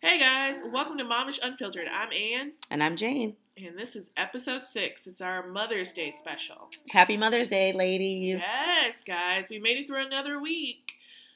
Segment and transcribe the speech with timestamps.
[0.00, 1.88] Hey guys, welcome to Momish Unfiltered.
[1.92, 3.34] I'm Ann, And I'm Jane.
[3.56, 5.08] and this is episode six.
[5.08, 6.70] It's our Mother's Day special.
[6.90, 8.38] Happy Mother's Day, ladies.
[8.40, 10.92] Yes, guys, we made it through another week.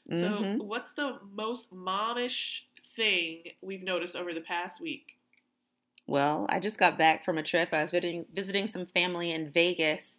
[0.09, 0.59] So, Mhm.
[0.62, 2.62] what's the most momish
[2.95, 5.16] thing we've noticed over the past week?
[6.11, 7.72] Well, I just got back from a trip.
[7.72, 10.14] I was visiting, visiting some family in Vegas.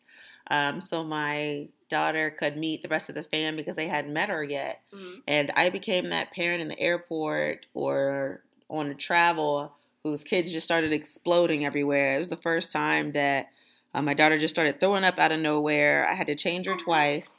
[0.50, 4.30] Um, so my daughter could meet the rest of the fam because they hadn't met
[4.30, 4.84] her yet.
[4.94, 5.22] Mhm.
[5.28, 10.64] And I became that parent in the airport or on a travel whose kids just
[10.64, 12.16] started exploding everywhere.
[12.16, 13.50] It was the first time that
[13.94, 16.08] uh, my daughter just started throwing up out of nowhere.
[16.08, 17.36] I had to change her twice.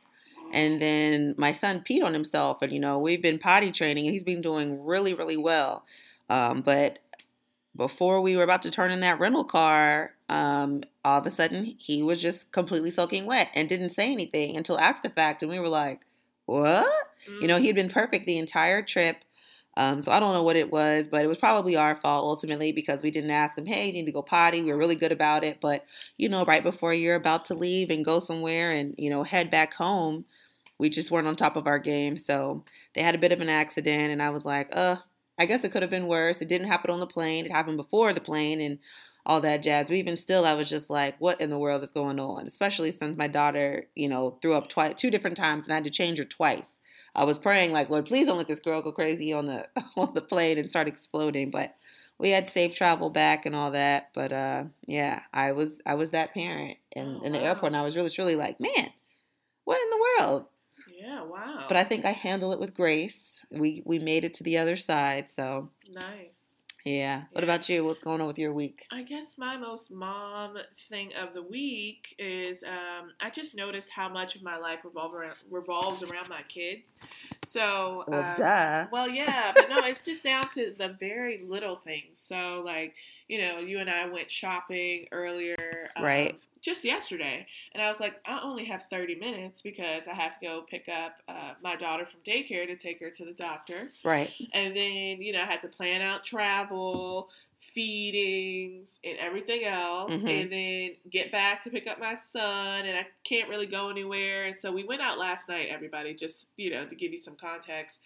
[0.52, 2.60] And then my son peed on himself.
[2.60, 5.86] And, you know, we've been potty training and he's been doing really, really well.
[6.28, 6.98] Um, but
[7.76, 11.64] before we were about to turn in that rental car, um, all of a sudden
[11.78, 15.42] he was just completely soaking wet and didn't say anything until after the fact.
[15.42, 16.00] And we were like,
[16.46, 16.86] what?
[17.40, 17.60] You know, Mm.
[17.60, 19.24] he had been perfect the entire trip.
[19.76, 22.72] Um, so I don't know what it was, but it was probably our fault ultimately
[22.72, 24.60] because we didn't ask him, hey, you need to go potty.
[24.60, 25.58] We were really good about it.
[25.62, 25.86] But,
[26.18, 29.50] you know, right before you're about to leave and go somewhere and, you know, head
[29.50, 30.26] back home,
[30.76, 32.18] we just weren't on top of our game.
[32.18, 32.64] So
[32.94, 34.10] they had a bit of an accident.
[34.10, 34.96] And I was like, uh,
[35.42, 36.40] I guess it could have been worse.
[36.40, 37.44] It didn't happen on the plane.
[37.44, 38.78] It happened before the plane and
[39.26, 39.88] all that jazz.
[39.88, 42.46] But even still, I was just like, what in the world is going on?
[42.46, 45.84] Especially since my daughter, you know, threw up twice, two different times and I had
[45.84, 46.76] to change her twice.
[47.16, 50.14] I was praying like, Lord, please don't let this girl go crazy on the on
[50.14, 51.50] the plane and start exploding.
[51.50, 51.74] But
[52.18, 54.10] we had safe travel back and all that.
[54.14, 57.46] But uh, yeah, I was I was that parent in, Oh, in the wow.
[57.46, 58.90] airport, and I was really truly like, man,
[59.64, 60.46] what in the world?
[60.88, 61.64] Yeah, wow.
[61.66, 63.41] But I think I handled it with grace.
[63.52, 65.30] We we made it to the other side.
[65.30, 66.56] So nice.
[66.84, 67.22] yeah.
[67.32, 67.50] What Yeah.
[67.50, 67.84] about you?
[67.84, 68.86] What's going on with your week?
[68.90, 70.56] I guess my most mom
[70.88, 75.14] thing of the week is um, I just noticed how much of my life revolve
[75.14, 76.92] around, revolves around my kids.
[77.46, 78.86] So, Well, um, duh.
[78.90, 82.18] Well, yeah, but no, it's just down to the very little things.
[82.26, 82.94] So, like,
[83.32, 86.38] you know, you and I went shopping earlier, um, Right.
[86.60, 90.46] Just yesterday, and I was like, I only have thirty minutes because I have to
[90.46, 94.30] go pick up uh, my daughter from daycare to take her to the doctor, Right.
[94.52, 97.30] and then you know I had to plan out travel,
[97.74, 100.28] feedings, and everything else, Mhm.
[100.42, 104.44] and then get back to pick up my son, and I can't really go anywhere,
[104.44, 105.68] and so we went out last night.
[105.68, 107.98] Everybody, just you know, to give you some context.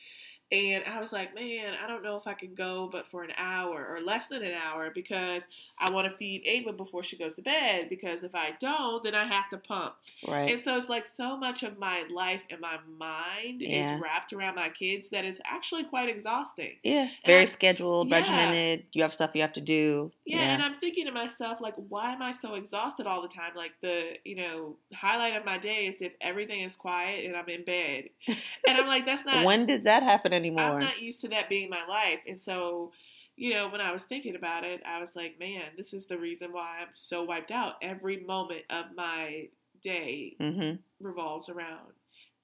[0.53, 3.33] And I was like, man, I don't know if I can go, but for an
[3.37, 5.43] hour or less than an hour because
[5.79, 7.89] I want to feed Ava before she goes to bed.
[7.89, 9.95] Because if I don't, then I have to pump.
[10.27, 10.53] Right.
[10.53, 13.97] And so it's like so much of my life and my mind Yeah.
[13.97, 16.77] is wrapped around my kids that it's actually quite exhausting.
[16.85, 17.09] yeah.
[17.13, 18.17] It's very I- scheduled, yeah.
[18.17, 18.85] regimented.
[18.93, 20.13] You have stuff you have to do.
[20.25, 23.53] Yeah, and I'm thinking to myself, like, why am I so exhausted all the time?
[23.57, 27.49] Like the, you know, highlight of my day is if everything is quiet and I'm
[27.49, 28.11] in bed.
[28.69, 30.75] And I'm like, that's not when did that happen anymore?
[30.75, 32.21] I'm not used to that being my life.
[32.29, 32.93] And so,
[33.37, 36.19] you know, when I was thinking about it, I was like, man, this is the
[36.19, 37.75] reason why I'm so wiped out.
[37.83, 39.49] Every moment of my
[39.83, 40.77] day mm-hmm.
[41.05, 41.93] revolves around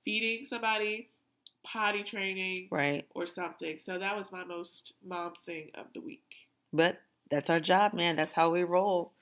[0.05, 1.11] feeding somebody,
[1.65, 3.07] potty training, Right.
[3.15, 3.79] or something.
[3.79, 6.49] So that was my most mom thing of the week.
[6.73, 7.01] But
[7.31, 8.17] that's our job, man.
[8.17, 9.13] That's how we roll.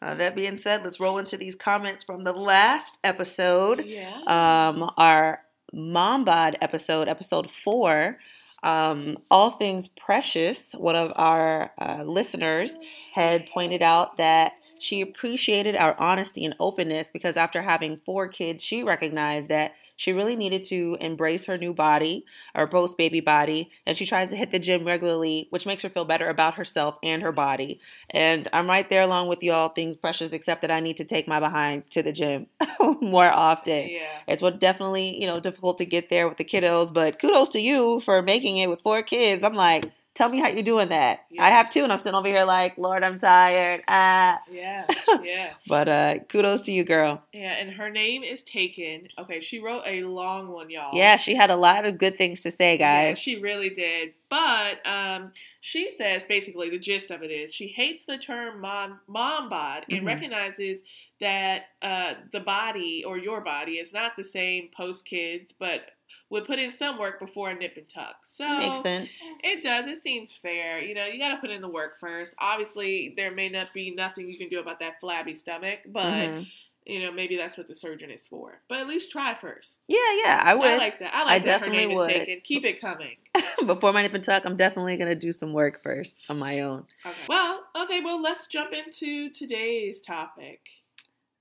[0.00, 3.84] Uh, that being said, let's roll into these comments from the last episode.
[3.84, 4.14] Yeah.
[4.26, 5.40] Um, our
[5.72, 8.18] Mom Bod episode, episode four.
[8.62, 12.76] Um, All Things Precious, one of our uh, listeners,
[13.12, 18.62] had pointed out that she appreciated our honesty and openness because after having four kids,
[18.62, 22.24] she recognized that she really needed to embrace her new body,
[22.54, 25.88] her post baby body, and she tries to hit the gym regularly, which makes her
[25.88, 27.80] feel better about herself and her body.
[28.10, 31.04] And I'm right there along with you all things precious, except that I need to
[31.04, 32.46] take my behind to the gym
[33.00, 33.88] more often.
[33.88, 34.06] yeah.
[34.28, 37.60] It's what definitely, you know, difficult to get there with the kiddos, but kudos to
[37.60, 39.42] you for making it with four kids.
[39.42, 41.24] I'm like, tell me how you're doing that.
[41.30, 41.44] Yeah.
[41.44, 43.82] I have two, and I'm sitting over here like, Lord, I'm tired.
[43.88, 44.40] Ah.
[44.50, 44.84] Yeah.
[45.22, 45.52] Yeah.
[45.66, 47.22] But uh, kudos to you, girl.
[47.32, 47.52] Yeah.
[47.52, 49.08] And her name is Taken.
[49.18, 49.40] Okay.
[49.40, 50.94] She wrote a long one, y'all.
[50.94, 53.18] Yeah, she had a lot of good things to say, Yeah, guys.
[53.18, 54.12] she really did.
[54.30, 59.00] But um, she says basically the gist of it is she hates the term mom
[59.06, 60.06] mom bod and Mhm.
[60.06, 60.80] recognizes
[61.20, 65.92] that uh, the body or your body is not the same post kids, but
[66.30, 68.16] would put in some work before a nip and tuck.
[68.26, 69.10] So Makes sense.
[69.42, 69.86] it does.
[69.86, 70.80] It seems fair.
[70.82, 72.34] You know, you got to put in the work first.
[72.38, 76.46] Obviously, there may not be nothing you can do about that flabby stomach, but Mhm.
[76.88, 78.60] You know, maybe that's what the surgeon is for.
[78.68, 79.74] But at least try first.
[79.86, 80.66] Yeah, yeah, I would.
[80.66, 81.14] I like that.
[81.14, 82.10] I like I that definitely her name would.
[82.10, 82.40] is taken.
[82.42, 83.16] Keep it coming.
[83.66, 86.86] Before my nip and tuck, I'm definitely gonna do some work first on my own.
[87.04, 87.16] Okay.
[87.28, 90.60] Well, okay, well, let's jump into today's topic.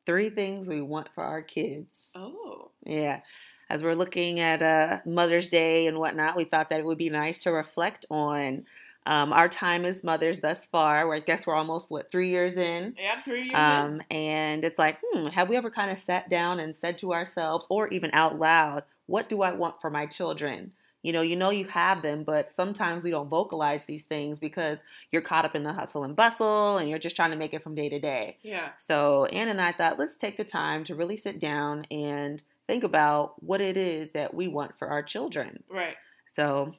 [0.06, 2.10] Three things we want for our kids.
[2.16, 2.72] Oh.
[2.86, 3.22] Yeah.
[3.70, 7.10] As we're looking at uh, Mother's Day and whatnot, we thought that it would be
[7.10, 8.66] nice to reflect on
[9.08, 11.08] um, our time as mothers thus far.
[11.08, 13.56] Where I guess we're almost what three years in, Yeah, three years in.
[13.56, 17.14] um, and it's like, hmm, have we ever kind of sat down and said to
[17.14, 20.74] ourselves, or even out loud, what do I want for my children?
[21.04, 24.80] You know, you know you have them, but sometimes we don't vocalize these things because
[25.12, 27.64] you're caught up in the hustle and bustle, and you're just trying to make it
[27.64, 28.38] from day to day.
[28.42, 28.70] Yeah.
[28.78, 32.84] So Ann and I thought, let's take the time to really sit down and think
[32.84, 35.64] about what it is that we want for our children.
[35.70, 35.96] Right.
[36.34, 36.76] So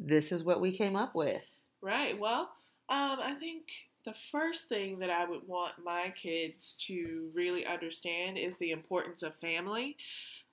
[0.00, 1.42] this is what we came up with.
[1.82, 2.18] Right.
[2.18, 2.50] Well,
[2.88, 3.64] um, I think
[4.04, 9.22] the first thing that I would want my kids to really understand is the importance
[9.22, 9.96] of family.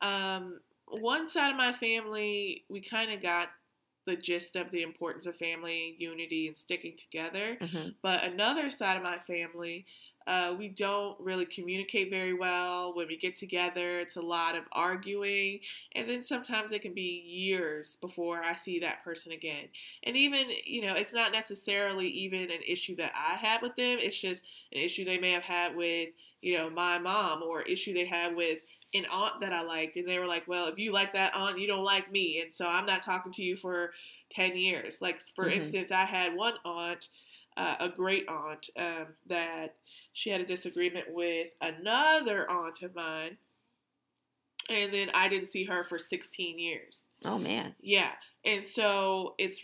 [0.01, 3.49] Um, one side of my family, we kind of got
[4.05, 7.57] the gist of the importance of family, unity, and sticking together.
[7.61, 7.95] Mhm.
[8.01, 9.85] But another side of my family,
[10.27, 12.93] uh, we don't really communicate very well.
[12.95, 15.61] When we get together, it's a lot of arguing,
[15.93, 19.69] and then sometimes it can be years before I see that person again.
[20.03, 23.99] And even, you know, it's not necessarily even an issue that I had with them.
[24.01, 26.09] It's just an issue they may have had with,
[26.41, 28.59] you know, my mom or issue they had with
[28.93, 29.95] an aunt that I liked.
[29.97, 32.41] And they were like, well, if you like that aunt, you don't like me.
[32.41, 33.93] And so I'm not talking to you for
[34.31, 35.01] 10 years.
[35.01, 35.47] Like, for Mhm.
[35.49, 37.09] instance, I had one aunt,
[37.57, 39.75] uh, a great aunt, um, that
[40.13, 43.37] she had a disagreement with another aunt of mine.
[44.69, 47.03] And then I didn't see her for 16 years.
[47.25, 47.75] Oh man.
[47.81, 48.11] Yeah.
[48.45, 49.59] And so it's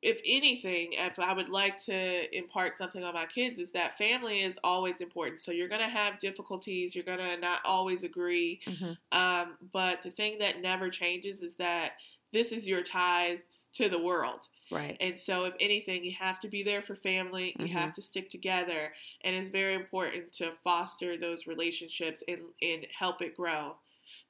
[0.00, 4.42] if anything, if I would like to impart something on my kids is that family
[4.42, 5.42] is always important.
[5.42, 8.60] So you're going to have difficulties, you're going to not always agree.
[8.64, 11.92] hmm Um, but the thing that never changes is that
[12.32, 13.38] this is your ties
[13.74, 14.40] to the world.
[14.70, 14.96] Right.
[15.00, 17.56] And so, if anything, you have to be there for family.
[17.58, 17.72] You Mhm.
[17.72, 18.92] have to stick together,
[19.22, 23.76] and it's very important to foster those relationships and and help it grow.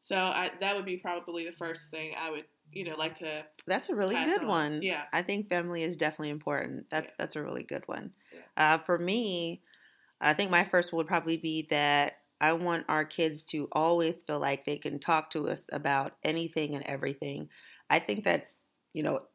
[0.00, 3.44] So I, that would be probably the first thing I would, you know, like to.
[3.66, 4.46] That's a really good on.
[4.48, 4.82] one.
[4.82, 5.04] Yeah.
[5.12, 6.86] I think family is definitely important.
[6.90, 7.14] That's Yeah.
[7.18, 8.12] that's a really good one.
[8.32, 8.74] Yeah.
[8.74, 9.62] Uh, for me,
[10.20, 14.38] I think my first would probably be that I want our kids to always feel
[14.38, 17.48] like they can talk to us about anything and everything.
[17.90, 19.26] I think that's you know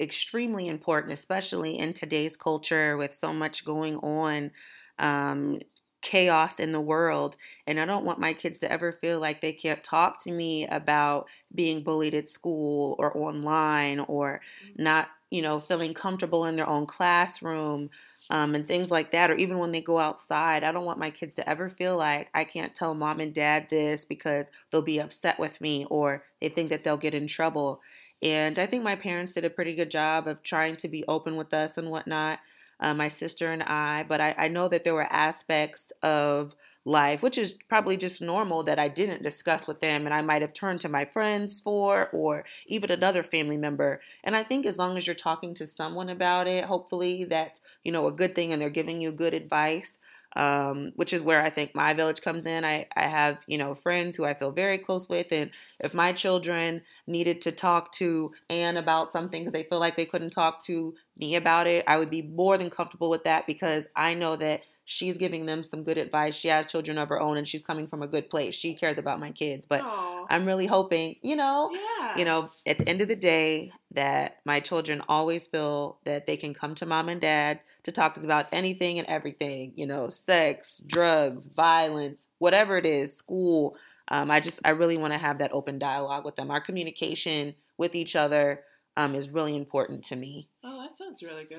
[0.00, 4.50] extremely important, especially in today's culture with so much going on.
[4.98, 5.60] Um,
[6.02, 7.34] chaos in the world
[7.66, 10.66] and I don't want my kids to ever feel like they can't talk to me
[10.66, 14.42] about being bullied at school or online or
[14.76, 17.88] not, you know, feeling comfortable in their own classroom
[18.30, 20.62] um, and things like that, or even when they go outside.
[20.62, 23.68] I don't want my kids to ever feel like I can't tell mom and dad
[23.70, 27.80] this because they'll be upset with me or they think that they'll get in trouble.
[28.24, 31.36] And I think my parents did a pretty good job of trying to be open
[31.36, 32.40] with us and whatnot,
[32.80, 34.04] uh, my sister and I.
[34.04, 36.54] But I, I know that there were aspects of
[36.86, 40.42] life, which is probably just normal that I didn't discuss with them and I might
[40.42, 44.00] have turned to my friends for or even another family member.
[44.22, 47.92] And I think as long as you're talking to someone about it, hopefully that's, you
[47.92, 49.98] know, a good thing and they're giving you good advice.
[50.36, 52.64] Um, which is where I think my village comes in.
[52.64, 55.28] I, I have, you know, friends who I feel very close with.
[55.30, 59.96] And if my children needed to talk to Ann about something because they feel like
[59.96, 63.46] they couldn't talk to me about it, I would be more than comfortable with that
[63.46, 66.34] because I know that she's giving them some good advice.
[66.34, 68.54] She has children of her own and she's coming from a good place.
[68.54, 69.66] She cares about my kids.
[69.66, 70.26] But Aw.
[70.28, 72.16] I'm really hoping, you know, yeah.
[72.16, 76.36] you know, at the end of the day, that my children always feel that they
[76.36, 79.86] can come to mom and dad to talk to us about anything and everything, you
[79.86, 83.76] know, sex, drugs, violence, whatever it is, school.
[84.08, 86.50] Um, I just, I really want to have that open dialogue with them.
[86.50, 88.64] Our communication with each other
[88.96, 90.48] um, is really important to me.
[90.62, 91.58] Oh, that sounds really good.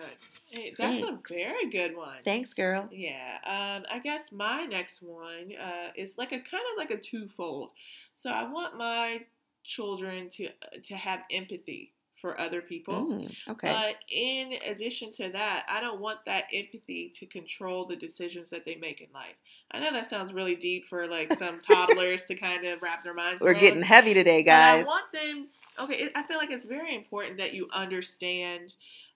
[0.50, 2.18] Hey, that's a very good one.
[2.24, 2.88] Thanks, girl.
[2.92, 3.38] Yeah.
[3.46, 7.72] Um, I guess my next one uh, is like a kind of like a twofold.
[8.16, 9.22] So I want my
[9.64, 10.50] children to
[10.84, 11.92] to have empathy
[12.26, 13.06] for other people.
[13.06, 13.72] Mm, okay.
[13.72, 18.66] But in addition to that, I don't want that empathy to control the decisions that
[18.66, 19.36] they make in life.
[19.70, 23.14] I know that sounds really deep for like some toddlers to kind of wrap their
[23.14, 23.60] minds We're around.
[23.60, 24.86] getting heavy today, But I guys.
[24.88, 25.48] want them.
[25.80, 28.74] Okay, it, I feel like it's very important that you understand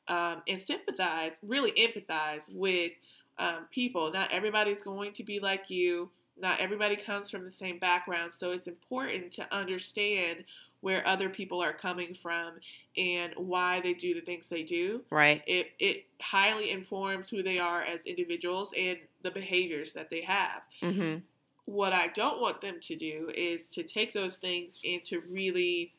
[0.07, 2.91] um, and sympathize, really empathize with
[3.39, 4.11] um, people.
[4.11, 6.11] Not everybody's going to be like you.
[6.39, 10.43] Not everybody comes from the same background, so it's important to understand
[10.81, 12.53] where other people are coming from
[12.99, 15.01] and why they do the things they do.
[15.09, 15.41] Right.
[15.47, 20.61] It it highly informs who they are as individuals and the behaviors that they have
[20.81, 21.19] Mm-hmm.
[21.65, 25.93] what I don't want them to do is to take those things and to really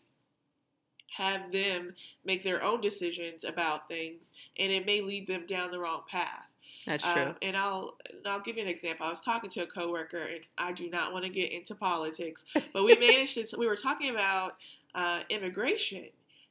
[1.17, 5.79] have them make their own decisions about things, and it may lead them down the
[5.81, 6.47] wrong path.
[6.87, 7.23] That's true.
[7.23, 9.07] Um, and I'll I'll give you an example.
[9.07, 12.45] I was talking to a coworker, and I do not want to get into politics,
[12.73, 13.57] but we managed to.
[13.59, 14.53] We were talking about
[14.95, 16.07] uh, immigration,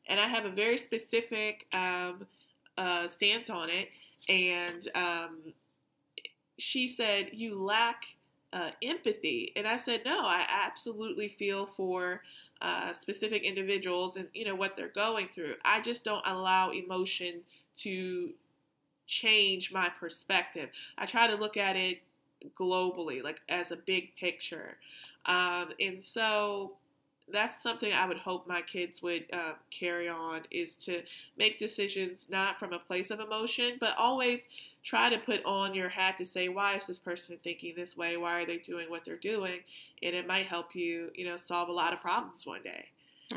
[0.10, 2.28] and I have a very specific um,
[2.78, 3.90] uh, stance on it.
[4.28, 5.54] And um,
[6.58, 8.04] she said, "You lack
[8.52, 12.22] uh, empathy," and I said, "No, I absolutely feel for."
[12.62, 15.56] Uh, specific individuals and you know what they're going through.
[15.64, 17.36] I just don't allow emotion
[17.78, 18.32] to
[19.08, 20.70] change my perspective.
[20.98, 22.00] I try to look at it
[22.60, 24.78] globally, like as a big picture.
[25.26, 26.74] Um, and so
[27.32, 31.02] that's something I would hope my kids would uh, carry on is to
[31.38, 34.42] make decisions not from a place of emotion, but always
[34.84, 38.18] try to put on your hat to say, why is this person thinking this way?
[38.18, 39.60] Why are they doing what they're doing?
[40.02, 42.86] And it might help you, you know, solve a lot of problems one day.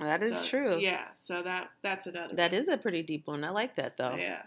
[0.01, 0.79] That is so, true.
[0.79, 1.05] Yeah.
[1.23, 2.35] So that that's another.
[2.35, 2.61] That one.
[2.63, 3.45] is a pretty deep one.
[3.45, 4.17] I like that though.
[4.17, 4.43] Yeah.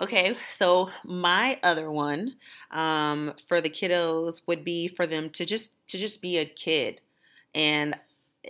[0.00, 2.36] Okay, so my other one
[2.70, 7.02] um, for the kiddos would be for them to just to just be a kid
[7.54, 7.94] and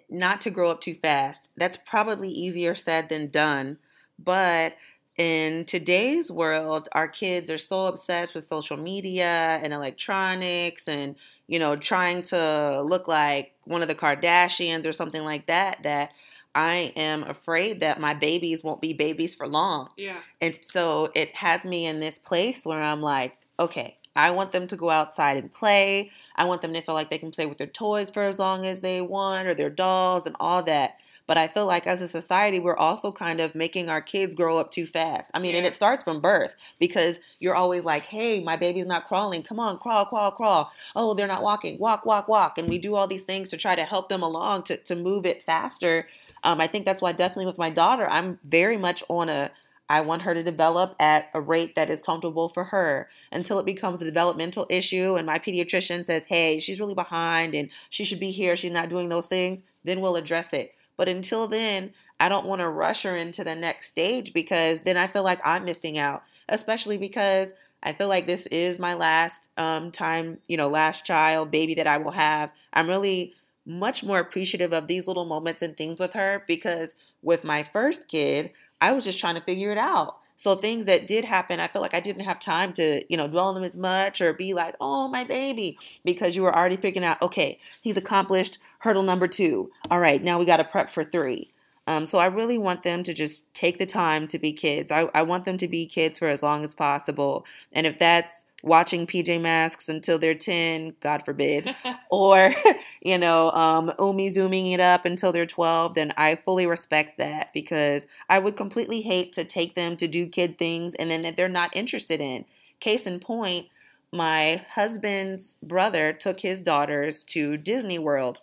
[0.09, 1.51] not to grow up too fast.
[1.57, 3.79] That's probably easier said than done,
[4.19, 4.75] but
[5.19, 11.59] in today's world, our kids are so obsessed with social media and electronics and, you
[11.59, 16.13] know, trying to look like one of the Kardashians or something like that that
[16.55, 19.91] I am afraid that my babies won't be babies for long.
[19.97, 20.21] Yeah.
[20.41, 24.67] And so it has me in this place where I'm like, okay, I want them
[24.69, 26.11] to go outside and play.
[26.37, 28.67] I want them to feel like they can play with their toys for as long
[28.67, 30.97] as they want or their dolls and all that.
[31.27, 34.59] But I feel like as a society, we're also kind of making our kids grow
[34.59, 35.31] up too fast.
[35.33, 35.59] I mean, yeah.
[35.59, 39.43] and it starts from birth because you're always like, hey, my baby's not crawling.
[39.43, 40.73] Come on, crawl, crawl, crawl.
[40.97, 41.79] Oh, they're not walking.
[41.79, 42.59] Walk, walk, walk.
[42.59, 45.25] And we do all these things to try to help them along to, to move
[45.25, 46.09] it faster.
[46.43, 49.53] Um, I think that's why definitely with my daughter, I'm very much on a
[49.89, 53.67] I want her to develop at a rate that is comfortable for her until it
[53.67, 58.21] becomes a developmental issue and my pediatrician says, hey, she's really behind and she should
[58.21, 60.75] be here, she's not doing those things, then we'll address it.
[60.97, 64.97] But until then, I don't want to rush her into the next stage because then
[64.97, 69.51] I feel like I'm missing out, especially because I feel like this is my last
[69.57, 72.51] um, time, you know, last child, baby that I will have.
[72.73, 73.35] I'm really
[73.67, 78.09] much more appreciative of these little moments and things with her because with my first
[78.09, 78.51] kid,
[78.83, 80.17] I was just trying to figure it out.
[80.37, 83.29] So things that did happen, I felt like I didn't have time to, you know,
[83.29, 86.77] dwell on them as much or be like, oh, my baby, because you were already
[86.77, 89.71] figuring out, okay, he's accomplished hurdle number two.
[89.89, 91.53] All right, now we got to prep for three.
[91.87, 94.91] Um, so I really want them to just take the time to be kids.
[94.91, 97.47] I, I want them to be kids for as long as possible.
[97.73, 101.75] And if that's watching PJ Masks until they're 10, God forbid,
[102.11, 102.55] or,
[103.03, 107.53] you know, um, Umi zooming it up until they're 12, then I fully respect that
[107.53, 111.37] because I would completely hate to take them to do kid things and then that
[111.37, 112.45] they're not interested in.
[112.81, 113.67] Case in point,
[114.13, 118.41] my husband's brother took his daughters to Disney World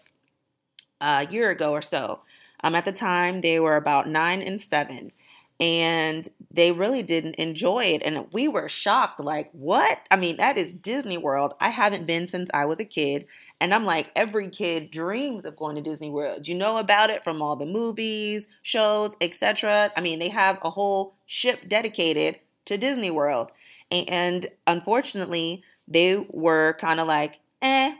[0.99, 2.21] a year ago or so.
[2.61, 5.11] Um, at the time, they were about nine and seven
[5.59, 9.99] and they really didn't enjoy it and we were shocked like what?
[10.09, 11.53] I mean that is disney world.
[11.59, 13.25] I haven't been since i was a kid
[13.59, 16.47] and i'm like every kid dreams of going to disney world.
[16.47, 20.69] You know about it from all the movies shows etc i mean they have a
[20.69, 23.51] whole ship dedicated to disney world
[23.91, 27.93] and unfortunately they were kind of like eh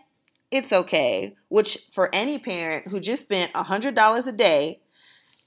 [0.51, 4.80] it's okay which for any parent who just spent a hundred dollars a day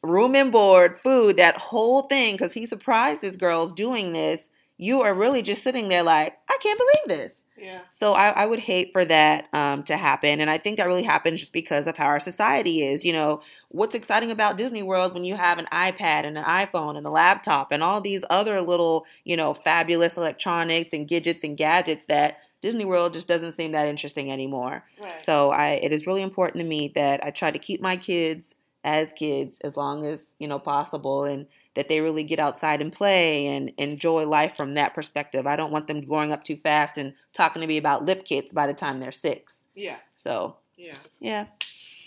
[0.02, 5.02] room and board, food, that whole thing, because he surprised his girls doing this, you
[5.02, 7.42] are really just sitting there like, I can't believe this.
[7.56, 7.82] Yeah.
[7.92, 10.40] So I, I would hate for that um, to happen.
[10.40, 13.04] And I think that really happens just because of how our society is.
[13.04, 16.96] You know, what's exciting about Disney World when you have an iPad and an iPhone
[16.96, 21.56] and a laptop and all these other little, you know, fabulous electronics and gadgets and
[21.56, 24.84] gadgets that Disney World just doesn't seem that interesting anymore.
[25.00, 25.20] Right.
[25.20, 28.56] So I, it is really important to me that I try to keep my kids
[28.84, 32.92] as kids as long as you know possible and that they really get outside and
[32.92, 35.46] play and enjoy life from that perspective.
[35.46, 38.52] I don't want them growing up too fast and talking to me about lip kits
[38.52, 39.54] by the time they're six.
[39.74, 39.96] Yeah.
[40.16, 40.96] So yeah.
[41.20, 41.46] yeah.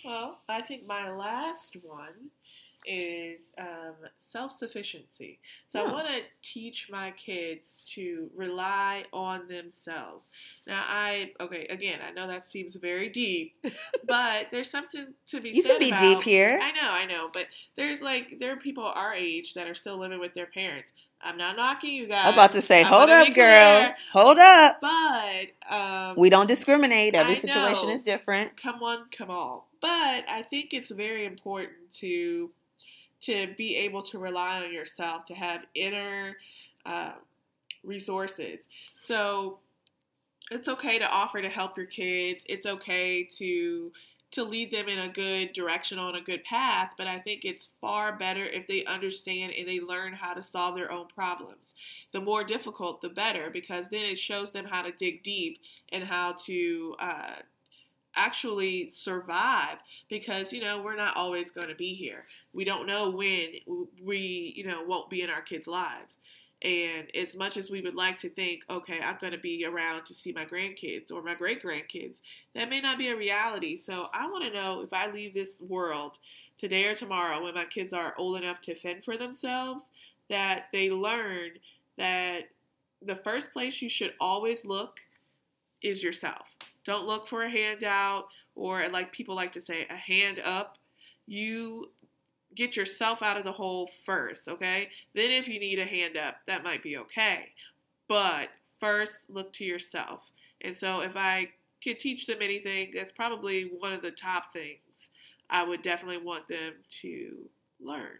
[0.03, 2.29] Well i think my last one
[2.87, 5.39] is um, self sufficiency.
[5.67, 10.27] So I want to teach my kids to rely on themselves.
[10.67, 11.99] Now, I okay again.
[12.07, 13.55] I know that seems very deep,
[14.07, 16.59] but there's something to be you said can be about, deep here.
[16.61, 19.97] I know, I know, but there's like there are people our age that are still
[19.97, 20.91] living with their parents.
[21.21, 22.27] I'm not knocking you guys.
[22.27, 23.33] I'm about to say, I'm hold up, girl.
[23.33, 24.79] clear, Hold up.
[24.79, 27.15] But um, We don't discriminate.
[27.15, 27.93] Every I situation know.
[27.93, 28.61] is different.
[28.61, 29.61] come on, come on.
[29.81, 32.51] But I think it's very important to
[33.25, 36.37] to be able to rely on yourself, to have inner
[36.85, 37.13] uh,
[37.83, 38.61] resources.
[39.03, 39.59] So
[40.51, 42.43] it's okay to offer to help your kids.
[42.47, 43.91] It's okay to
[44.31, 47.69] to lead them in a good direction on a good path, but I think it's
[47.79, 51.73] far better if they understand and they learn how to solve their own problems.
[52.11, 56.03] The more difficult, the better, because then it shows them how to dig deep and
[56.03, 57.35] how to uh,
[58.15, 59.77] actually survive.
[60.09, 62.25] Because you know we're not always going to be here.
[62.53, 63.47] We don't know when
[64.03, 66.17] we you know won't be in our kids' lives.
[66.61, 70.05] And as much as we would like to think, okay, I'm going to be around
[70.05, 72.15] to see my grandkids or my great grandkids,
[72.55, 73.77] that may not be a reality.
[73.77, 76.17] So I want to know if I leave this world
[76.57, 79.85] today or tomorrow when my kids are old enough to fend for themselves,
[80.29, 81.51] that they learn
[81.97, 82.43] that
[83.05, 84.99] the first place you should always look
[85.83, 86.47] is yourself.
[86.85, 90.77] Don't look for a handout or, like people like to say, a hand up.
[91.27, 91.89] You
[92.55, 94.89] get yourself out of the hole first, okay?
[95.13, 97.49] Then if you need a hand up, that might be okay.
[98.07, 98.49] But
[98.79, 100.21] first, look to yourself.
[100.61, 101.49] And so if I
[101.83, 105.09] could teach them anything, that's probably one of the top things
[105.49, 107.49] I would definitely want them to
[107.81, 108.19] learn.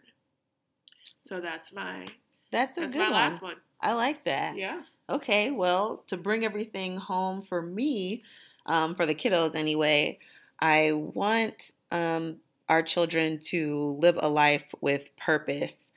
[1.27, 2.05] So that's my
[2.51, 3.13] That's a that's good my one.
[3.13, 3.55] last one.
[3.81, 4.57] I like that.
[4.57, 4.81] Yeah.
[5.09, 8.23] Okay, well, to bring everything home for me,
[8.65, 10.19] um, for the kiddos anyway,
[10.59, 12.37] I want um,
[12.69, 15.91] our children to live a life with purpose.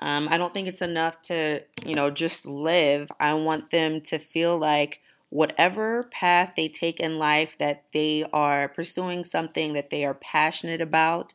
[0.00, 3.10] Um, I don't think it's enough to, you know, just live.
[3.20, 8.68] I want them to feel like whatever path they take in life, that they are
[8.68, 11.32] pursuing something that they are passionate about,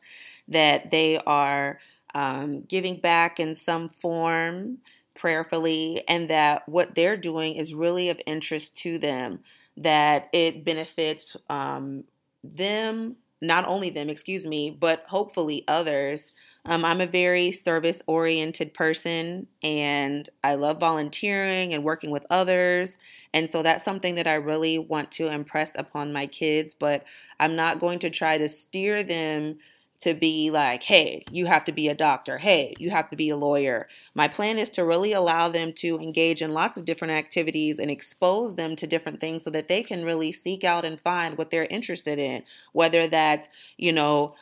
[0.48, 1.80] that they are
[2.14, 4.78] um, giving back in some form
[5.14, 9.40] prayerfully, and that what they're doing is really of interest to them,
[9.76, 12.04] that it benefits um,
[12.42, 16.32] them, not only them, excuse me, but hopefully others.
[16.64, 22.96] Um, I'm a very service oriented person and I love volunteering and working with others.
[23.32, 27.04] And so that's something that I really want to impress upon my kids, but
[27.38, 29.58] I'm not going to try to steer them
[30.00, 32.38] to be like, hey, you have to be a doctor.
[32.38, 33.88] Hey, you have to be a lawyer.
[34.14, 37.90] My plan is to really allow them to engage in lots of different activities and
[37.90, 41.50] expose them to different things so that they can really seek out and find what
[41.50, 44.34] they're interested in, whether that's, you know,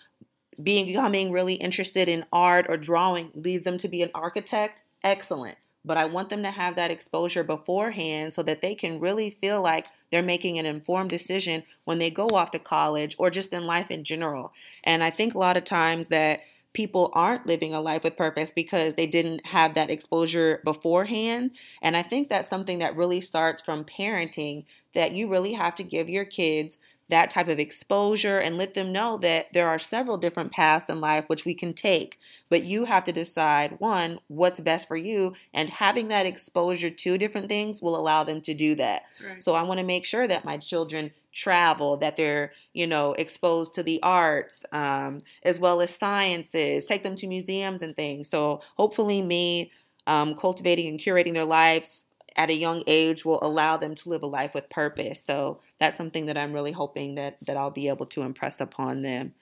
[0.63, 5.57] being becoming really interested in art or drawing lead them to be an architect excellent
[5.85, 9.61] but i want them to have that exposure beforehand so that they can really feel
[9.61, 13.67] like they're making an informed decision when they go off to college or just in
[13.67, 14.53] life in general.
[14.85, 18.53] And i think a lot of times that people aren't living a life with purpose
[18.53, 21.51] because they didn't have that exposure beforehand.
[21.83, 25.83] And i think that's something that really starts from parenting that you really have to
[25.83, 30.17] give your kids that type of exposure and let them know that there are several
[30.17, 32.19] different paths in life which we can take.
[32.49, 37.19] But you have to decide one, what's best for you, and having that exposure to
[37.19, 39.03] different things will allow them to do that.
[39.25, 39.43] Right.
[39.43, 43.75] So I want to make sure that my children travel, that they're, you know, exposed
[43.75, 48.31] to the arts, um, as well as sciences, take them to museums and things.
[48.31, 49.73] So hopefully, me
[50.07, 52.04] um, cultivating and curating their lives
[52.37, 55.23] at a young age will allow them to live a life with purpose.
[55.25, 59.03] So that's something that I'm really hoping that that I'll be able to impress upon
[59.03, 59.35] them.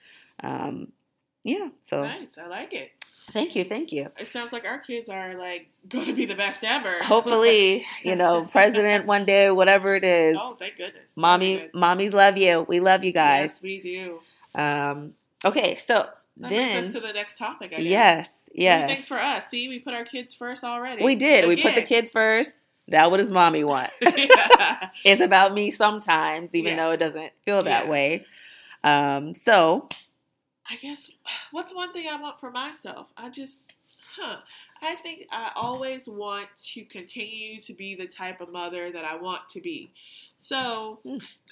[0.43, 0.91] Um,
[1.43, 1.69] yeah.
[1.85, 2.37] So nice.
[2.37, 2.91] I like it.
[3.31, 4.09] thank you, thank you.
[4.17, 6.95] It sounds like our kids are like going to be the best ever.
[7.03, 10.35] Hopefully, you know, president one day, whatever it is.
[10.39, 11.03] oh, thank goodness.
[11.15, 11.73] Mommy, good.
[11.73, 12.65] mommies love you.
[12.67, 13.51] We love you guys.
[13.53, 14.19] Yes, we do.
[14.55, 17.73] Um, okay, so That then to the next topic.
[17.73, 17.83] I guess.
[17.83, 19.47] yes, yes, for us.
[19.47, 21.03] See, we put our kids first already.
[21.03, 21.47] we did.
[21.47, 22.55] We put the kids first.
[22.89, 23.91] That what does mommy want?
[24.01, 24.89] Yeah.
[25.03, 26.85] it's about me sometimes, even Yeah.
[26.85, 27.89] though it doesn't feel that Yeah.
[27.89, 28.25] way.
[28.83, 29.89] Um, so
[30.69, 31.11] I guess
[31.51, 33.07] what's one thing I want for myself?
[33.17, 33.73] I just,
[34.15, 34.37] huh?
[34.81, 39.15] I think I always want to continue to be the type of mother that I
[39.15, 39.91] want to be.
[40.37, 40.99] So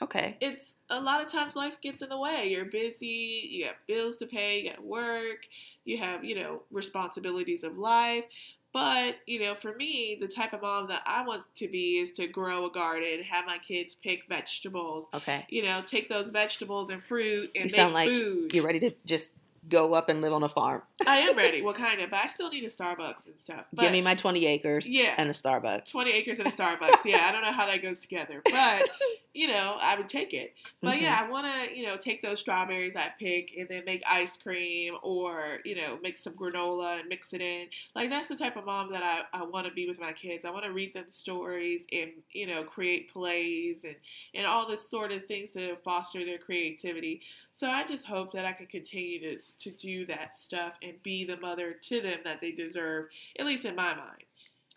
[0.01, 2.47] okay, it's a lot of times life gets in the way.
[2.49, 5.45] You're busy, you have bills to pay, you got work,
[5.85, 8.25] you have, you know, responsibilities of life.
[8.73, 12.11] But, you know, for me, the type of mom that I want to be is
[12.13, 15.45] to grow a garden, have my kids pick vegetables, okay.
[15.49, 18.53] you know, take those vegetables and fruit and You sound like food.
[18.53, 19.31] You're ready to just
[19.67, 20.81] go up and live on a farm.
[21.05, 21.61] I am ready.
[21.65, 23.65] Well, kind of, but I still need a Starbucks and stuff.
[23.73, 25.13] But Give me my 20 acres Yeah.
[25.17, 25.91] and a Starbucks.
[25.91, 27.03] 20 acres and a Starbucks.
[27.05, 28.41] Yeah, I don't know how that goes together.
[28.45, 28.89] But,
[29.33, 30.53] you know, I would take it.
[30.81, 31.25] But yeah, mm-hmm.
[31.25, 34.95] I want to, you know, take those strawberries I pick and then make ice cream
[35.03, 37.67] or, you know, make some granola and mix it in.
[37.95, 40.43] Like, that's the type of mom that I, I want to be with my kids.
[40.43, 43.95] I want to read them stories and, you know, create plays and,
[44.33, 47.21] and all this sort of things to foster their creativity.
[47.53, 51.25] So I just hope that I can continue to, to do that stuff and be
[51.25, 53.07] the mother to them that they deserve,
[53.39, 54.23] at least in my mind.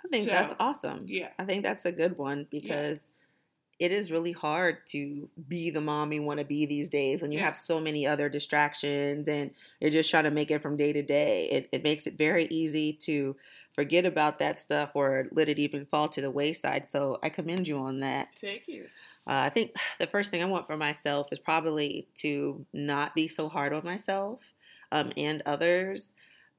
[0.04, 1.06] I think So, that's awesome.
[1.08, 1.30] Yeah.
[1.38, 2.98] I think that's a good one because
[3.78, 7.32] it is really hard to be the mom you want to be these days when
[7.32, 10.92] you have so many other distractions and you're just trying to make it from day
[10.92, 11.48] to day.
[11.50, 13.36] It, it makes it very easy to
[13.72, 16.88] forget about that stuff or let it even fall to the wayside.
[16.88, 18.28] So I commend you on that.
[18.40, 18.84] Thank you.
[19.26, 23.28] Uh, I think the first thing I want for myself is probably to not be
[23.28, 24.40] so hard on myself
[24.92, 26.06] um, and others.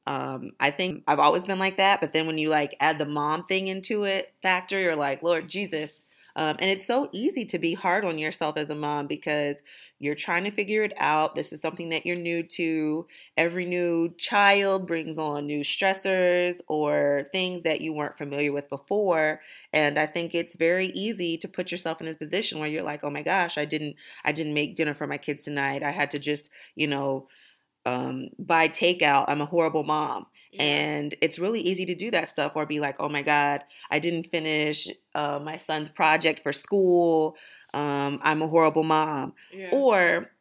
[0.07, 3.05] Um, I think I've always been like that, but then when you like add the
[3.05, 5.91] mom thing into it, factor, you're like, Lord Jesus.
[6.35, 9.55] Um, and it's so easy to be hard on yourself as a mom because
[9.99, 11.35] you're trying to figure it out.
[11.35, 13.07] This is something that you're new to.
[13.37, 19.41] Every new child brings on new stressors or things that you weren't familiar with before.
[19.71, 23.03] And I think it's very easy to put yourself in this position where you're like,
[23.03, 23.95] oh my gosh, I didn't
[24.25, 25.83] I didn't make dinner for my kids tonight.
[25.83, 27.27] I had to just, you know,
[27.85, 29.25] um, buy takeout.
[29.27, 30.25] I'm a horrible mom.
[30.55, 30.63] Yeah.
[30.63, 33.99] And it's really easy to do that stuff or be like, oh my God, I
[33.99, 37.35] didn't finish uh, my son's project for school.
[37.73, 39.33] Um, I'm a horrible mom.
[39.53, 39.69] yeah.
[39.71, 40.31] Or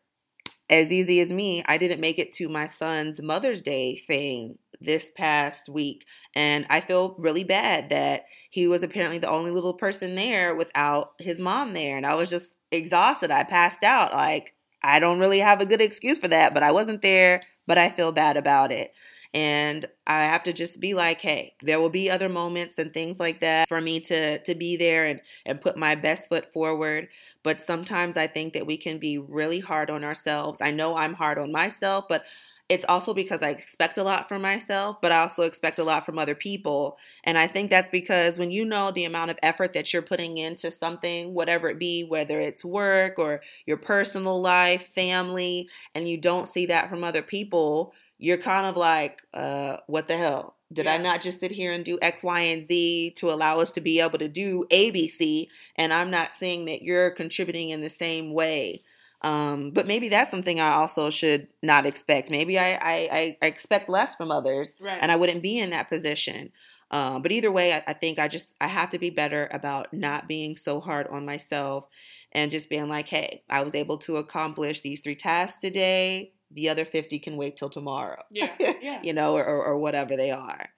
[0.71, 5.11] as easy as me, I didn't make it to my son's Mother's Day thing this
[5.17, 6.07] past week.
[6.35, 11.13] And I feel really bad that he was apparently the only little person there without
[11.19, 11.97] his mom there.
[11.97, 13.31] And I was just exhausted.
[13.31, 14.13] I passed out.
[14.13, 17.79] Like, I don't really have a good excuse for that, but I wasn't there, but
[17.79, 18.93] I feel bad about it.
[19.35, 23.19] And I have to just be like, hey, there will be other moments and things
[23.19, 27.09] like that for me to to be there and and put my best foot forward.
[27.43, 30.61] But sometimes I think that we can be really hard on ourselves.
[30.61, 32.25] I know I'm hard on myself, but
[32.71, 36.07] it's also because I expect a lot from myself, but I also expect a lot
[36.07, 36.97] from other people.
[37.25, 40.39] And I think that's because when you know the amount of effort that you're putting
[40.39, 46.17] into something, whatever it be, whether it's work or your personal life, family, and you
[46.19, 50.55] don't see that from other people, you're kind of like, uh, what the hell?
[50.73, 53.71] Did I not just sit here and do X, Y, and Z to allow us
[53.73, 55.49] to be able to do ABC?
[55.77, 58.83] And I'm not seeing that you're contributing in the same way.
[59.23, 62.31] Um, but maybe that's something I also should not expect.
[62.31, 64.99] Maybe I, I, I expect less from others right.
[65.01, 66.51] and I wouldn't be in that position.
[66.91, 69.93] Um, but either way, I, I think I just I have to be better about
[69.95, 71.89] not being so hard on myself
[72.33, 76.33] and just being like, hey, I was able to accomplish these three tasks today.
[76.55, 78.23] The other fifty can wait till tomorrow.
[78.31, 78.51] yeah.
[78.83, 79.01] Yeah.
[79.03, 80.69] you know, or, or, or whatever they are.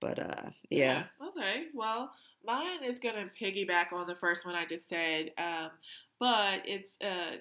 [0.00, 1.64] But uh, yeah, Okay.
[1.74, 2.10] Well,
[2.44, 5.30] mine is going to piggyback on the first one I just said.
[5.38, 5.70] Um,
[6.20, 7.38] but it's, uh,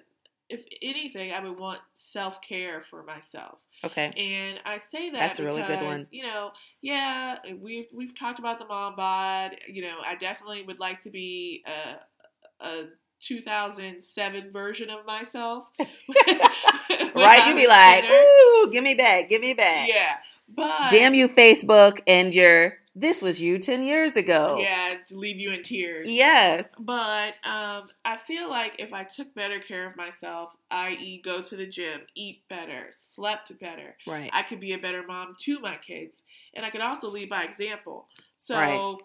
[0.49, 3.60] if anything, I would want self care for myself.
[3.84, 6.08] okay, And I say that That's a really good one.
[6.12, 6.51] You know,
[6.82, 9.51] yeah, we've we've talked about the mom bod.
[9.67, 12.84] You know, I definitely would like to be a, a
[13.23, 15.65] 2007 version of myself.
[15.79, 17.47] right?
[17.47, 19.88] You'd be like, ooh, give me back, give me back.
[19.88, 20.17] yeah,
[20.53, 24.57] but Damn you, Facebook, and your this was you ten years ago.
[24.59, 26.07] yeah, leave you in tears.
[26.09, 26.67] Yes.
[26.79, 31.55] But um, I feel like if I took better care of myself, i.e., go to
[31.55, 34.29] the gym, eat better, slept better, Right.
[34.31, 36.17] I could be a better mom to my kids,
[36.53, 38.07] and I could also lead by example.
[38.43, 38.95] So, Right.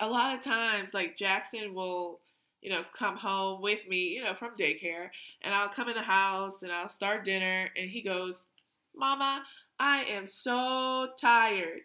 [0.00, 2.18] a lot of times, like Jackson will,
[2.62, 5.10] you know, come home with me, you know, from daycare,
[5.42, 8.34] and I'll come in the house and I'll start dinner, and he goes,
[8.94, 9.44] "Mama,
[9.78, 11.80] I am so tired."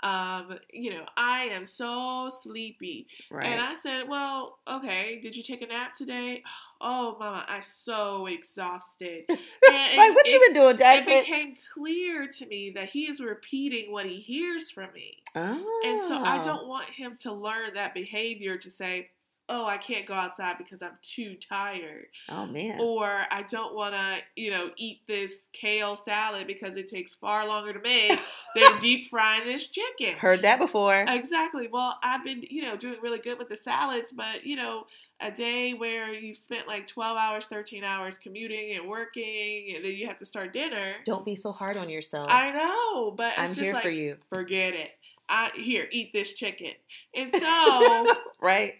[0.00, 3.08] Um, you know, I am so sleepy.
[3.30, 3.46] right.
[3.46, 6.44] And I said, Well, okay, did you take a nap today?
[6.80, 9.24] Oh, mama, I'm so exhausted.
[9.70, 13.20] And like, what it, you been doing, it became clear to me that he is
[13.20, 15.18] repeating what he hears from me.
[15.34, 15.82] oh.
[15.84, 19.10] And so I don't want him to learn that behavior to say,
[19.50, 22.08] Oh, I can't go outside because I'm too tired.
[22.28, 22.80] Oh man.
[22.80, 27.46] Or I don't want to, you know, eat this kale salad because it takes far
[27.46, 28.18] longer to make
[28.54, 30.18] than deep frying this chicken.
[30.18, 31.04] Heard that before.
[31.08, 31.68] Exactly.
[31.72, 34.84] Well, I've been, you know, doing really good with the salads, but you know,
[35.20, 39.92] a day where you've spent like 12 hours, 13 hours commuting and working, and then
[39.92, 40.94] you have to start dinner.
[41.04, 42.28] don't be so hard on yourself.
[42.30, 44.16] I know, but it's I'm just here like, for you.
[44.28, 44.90] forget it.
[45.28, 46.72] I here, eat this chicken.
[47.14, 48.06] And so
[48.40, 48.74] Right.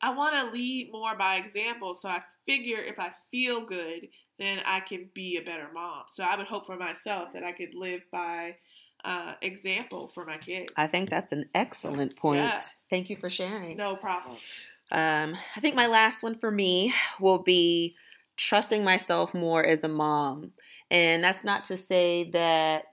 [0.00, 1.94] I want to lead more by example.
[1.94, 4.08] So I figure if I feel good,
[4.38, 6.04] then I can be a better mom.
[6.12, 8.56] So I would hope for myself that I could live by
[9.04, 10.72] uh, example for my kids.
[10.76, 12.38] I think that's an excellent point.
[12.38, 12.60] Yeah.
[12.90, 13.76] Thank you for sharing.
[13.76, 14.36] No problem.
[14.90, 17.96] Um, I think my last one for me will be
[18.36, 20.52] trusting myself more as a mom.
[20.90, 22.84] And that's not to say that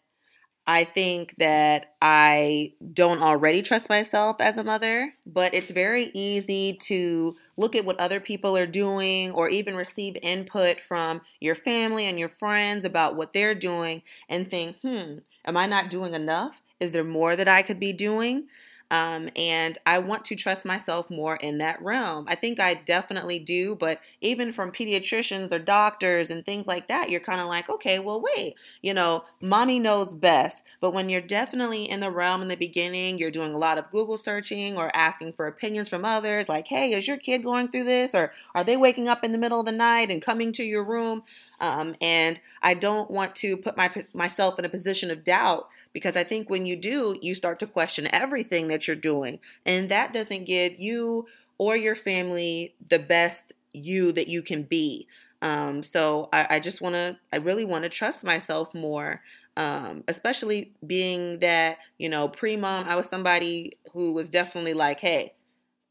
[0.68, 6.74] I think that I don't already trust myself as a mother, but it's very easy
[6.86, 12.06] to look at what other people are doing or even receive input from your family
[12.08, 16.62] and your friends about what they're doing and think, hmm, am I not doing enough?
[16.80, 18.48] Is there more that I could be doing?
[18.92, 22.26] Um, and I want to trust myself more in that realm.
[22.28, 27.10] I think I definitely do, but even from pediatricians or doctors and things like that,
[27.10, 30.62] you're kind of like, okay, well, wait, you know, mommy knows best.
[30.82, 33.90] But when you're definitely in the realm in the beginning, you're doing a lot of
[33.90, 37.86] Google searching or asking for opinions from others, like, hey, is your kid going through
[37.86, 38.14] this?
[38.14, 40.84] Or are they waking up in the middle of the night and coming to your
[40.84, 41.24] room?
[41.60, 46.18] Um, and I don't want to put my, myself in a position of doubt because
[46.18, 49.40] I think when you do, you start to question everything that you're doing.
[49.66, 51.26] And that doesn't give you
[51.58, 55.08] or your family the best you that you can be.
[55.42, 59.22] Um, so I, I just want to, I really want to trust myself more,
[59.56, 65.00] um, especially being that, you know, pre mom, I was somebody who was definitely like,
[65.00, 65.32] hey,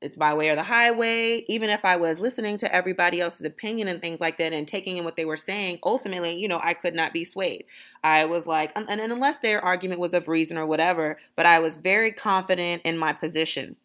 [0.04, 1.44] it's my way or the highway.
[1.48, 4.96] Even if I was listening to everybody else's opinion and things like that and taking
[4.96, 7.64] in what they were saying, ultimately, you know, I could not be swayed.
[8.02, 11.58] I was like, and, and unless their argument was of reason or whatever, but I
[11.60, 13.76] was very confident in my position.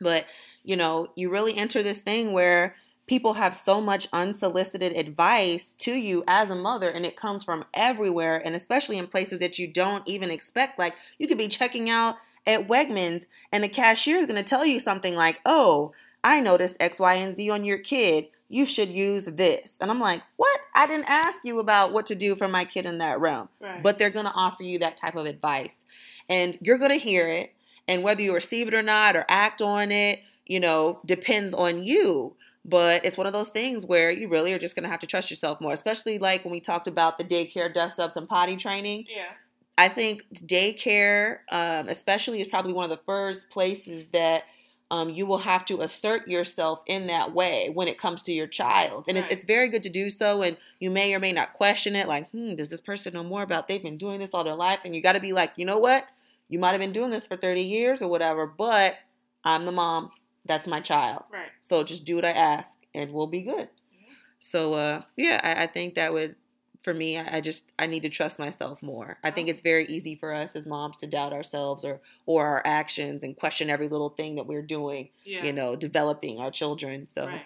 [0.00, 0.26] But,
[0.64, 2.74] you know, you really enter this thing where
[3.06, 7.64] people have so much unsolicited advice to you as a mother and it comes from
[7.72, 11.88] everywhere and especially in places that you don't even expect like you could be checking
[11.88, 16.40] out at Wegmans and the cashier is going to tell you something like, "Oh, I
[16.40, 18.28] noticed X, Y, and Z on your kid.
[18.48, 20.60] You should use this." And I'm like, "What?
[20.74, 23.82] I didn't ask you about what to do for my kid in that realm." Right.
[23.82, 25.84] But they're going to offer you that type of advice.
[26.28, 27.52] And you're going to hear it,
[27.88, 31.82] and whether you receive it or not or act on it, you know, depends on
[31.82, 32.34] you.
[32.64, 35.06] But it's one of those things where you really are just going to have to
[35.06, 38.56] trust yourself more, especially like when we talked about the daycare dust ups and potty
[38.56, 39.06] training.
[39.08, 39.32] Yeah
[39.78, 44.44] I think daycare, um, especially, is probably one of the first places that
[44.90, 48.46] um, you will have to assert yourself in that way when it comes to your
[48.46, 49.06] child.
[49.08, 49.24] And right.
[49.24, 50.42] it's, it's very good to do so.
[50.42, 53.42] And you may or may not question it, like, hmm, does this person know more
[53.42, 53.68] about?
[53.68, 54.80] They've been doing this all their life.
[54.84, 56.06] And you got to be like, you know what?
[56.48, 58.96] You might have been doing this for 30 years or whatever, but
[59.44, 60.12] I'm the mom.
[60.44, 61.24] That's my child.
[61.32, 61.50] Right.
[61.60, 63.68] So just do what I ask and we'll be good.
[63.92, 64.14] Yeah.
[64.38, 66.36] So, uh, yeah, I, I think that would
[66.82, 69.18] for me, I just I need to trust myself more.
[69.24, 72.62] I think it's very easy for us as moms to doubt ourselves or or our
[72.64, 75.10] actions and question every little thing that we're doing.
[75.24, 75.44] Yeah.
[75.44, 77.06] You know, developing our children.
[77.06, 77.42] So, right.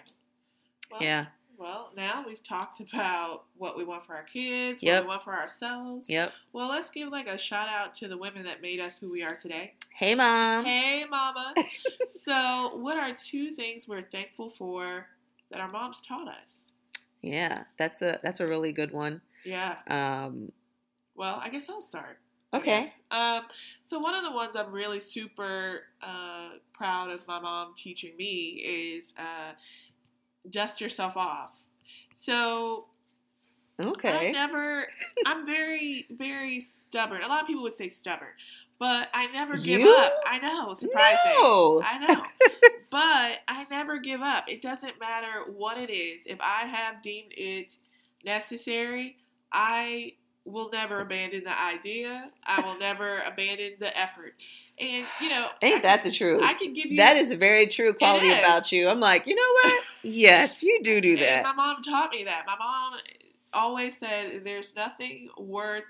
[0.91, 1.25] well, yeah.
[1.57, 5.01] Well, now we've talked about what we want for our kids, yep.
[5.01, 6.07] what we want for ourselves.
[6.09, 6.33] Yep.
[6.53, 9.21] Well, let's give like a shout out to the women that made us who we
[9.21, 9.73] are today.
[9.93, 10.65] Hey, mom.
[10.65, 11.53] Hey, mama.
[12.09, 15.05] so, what are two things we're thankful for
[15.51, 16.70] that our moms taught us?
[17.21, 19.21] Yeah, that's a that's a really good one.
[19.45, 19.75] Yeah.
[19.87, 20.49] Um,
[21.15, 22.17] well, I guess I'll start.
[22.53, 22.93] Okay.
[23.11, 23.43] Um,
[23.85, 28.61] so one of the ones I'm really super uh, proud of my mom teaching me
[28.65, 29.53] is uh,
[30.49, 31.57] dust yourself off.
[32.17, 32.87] So
[33.79, 34.87] okay, I never.
[35.25, 37.23] I'm very very stubborn.
[37.23, 38.33] A lot of people would say stubborn,
[38.79, 39.89] but I never give you?
[39.89, 40.13] up.
[40.27, 41.19] I know, surprising.
[41.25, 41.81] No.
[41.85, 42.23] I know.
[42.91, 44.45] but I never give up.
[44.47, 46.21] It doesn't matter what it is.
[46.25, 47.69] If I have deemed it
[48.23, 49.17] necessary,
[49.51, 52.29] I will never abandon the idea.
[52.45, 54.33] I will never abandon the effort.
[54.77, 56.43] And you know, ain't I that can, the truth?
[56.43, 58.89] I can give you that is a very true quality about you.
[58.89, 59.83] I'm like, you know what?
[60.03, 61.43] yes, you do do that.
[61.43, 62.43] my mom taught me that.
[62.45, 62.99] My mom
[63.53, 65.83] always said, "There's nothing worth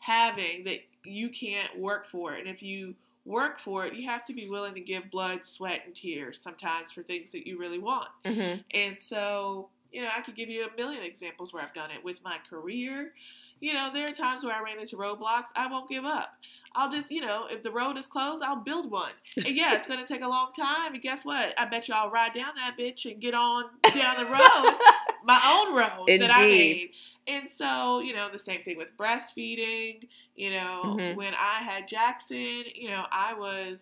[0.00, 4.34] having that you can't work for, and if you." Work for it, you have to
[4.34, 8.08] be willing to give blood, sweat, and tears sometimes for things that you really want.
[8.24, 8.62] Mm-hmm.
[8.72, 12.04] And so, you know, I could give you a million examples where I've done it
[12.04, 13.12] with my career.
[13.60, 15.46] You know, there are times where I ran into roadblocks.
[15.54, 16.34] I won't give up.
[16.74, 19.12] I'll just, you know, if the road is closed, I'll build one.
[19.36, 20.94] And yeah, it's going to take a long time.
[20.94, 21.54] And guess what?
[21.58, 24.78] I bet you I'll ride down that bitch and get on down the road,
[25.24, 26.22] my own road Indeed.
[26.22, 26.90] that I made.
[27.26, 30.08] And so, you know, the same thing with breastfeeding.
[30.34, 31.16] You know, mm-hmm.
[31.16, 33.80] when I had Jackson, you know, I was,